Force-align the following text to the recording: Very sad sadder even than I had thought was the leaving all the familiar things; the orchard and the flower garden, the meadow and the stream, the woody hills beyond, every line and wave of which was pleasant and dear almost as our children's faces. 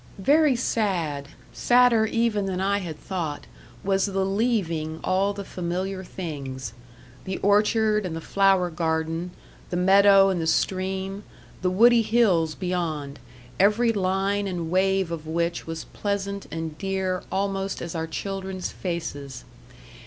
Very 0.17 0.55
sad 0.55 1.27
sadder 1.53 2.07
even 2.07 2.47
than 2.47 2.59
I 2.59 2.79
had 2.79 2.97
thought 2.99 3.45
was 3.83 4.07
the 4.07 4.25
leaving 4.25 4.99
all 5.03 5.31
the 5.31 5.43
familiar 5.45 6.03
things; 6.03 6.73
the 7.25 7.37
orchard 7.43 8.03
and 8.03 8.15
the 8.15 8.19
flower 8.19 8.71
garden, 8.71 9.29
the 9.69 9.77
meadow 9.77 10.29
and 10.29 10.41
the 10.41 10.47
stream, 10.47 11.23
the 11.61 11.69
woody 11.69 12.01
hills 12.01 12.55
beyond, 12.55 13.19
every 13.59 13.93
line 13.93 14.47
and 14.47 14.71
wave 14.71 15.11
of 15.11 15.27
which 15.27 15.67
was 15.67 15.83
pleasant 15.93 16.47
and 16.49 16.79
dear 16.79 17.21
almost 17.31 17.79
as 17.79 17.93
our 17.93 18.07
children's 18.07 18.71
faces. 18.71 19.45